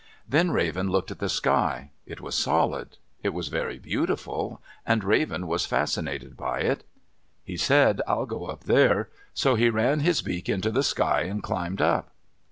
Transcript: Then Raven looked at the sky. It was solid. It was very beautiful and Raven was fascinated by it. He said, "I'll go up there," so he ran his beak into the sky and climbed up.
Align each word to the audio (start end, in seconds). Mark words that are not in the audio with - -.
Then 0.27 0.49
Raven 0.49 0.89
looked 0.89 1.11
at 1.11 1.19
the 1.19 1.29
sky. 1.29 1.91
It 2.07 2.21
was 2.21 2.33
solid. 2.33 2.97
It 3.21 3.35
was 3.35 3.49
very 3.49 3.77
beautiful 3.77 4.59
and 4.83 5.03
Raven 5.03 5.45
was 5.45 5.67
fascinated 5.67 6.35
by 6.35 6.61
it. 6.61 6.83
He 7.43 7.55
said, 7.55 8.01
"I'll 8.07 8.25
go 8.25 8.45
up 8.45 8.63
there," 8.63 9.09
so 9.35 9.53
he 9.53 9.69
ran 9.69 9.99
his 9.99 10.23
beak 10.23 10.49
into 10.49 10.71
the 10.71 10.81
sky 10.81 11.25
and 11.29 11.43
climbed 11.43 11.81
up. 11.83 12.09